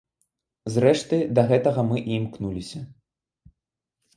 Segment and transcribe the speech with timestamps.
[0.75, 2.79] Зрэшты, да гэтага мы і імкнуліся.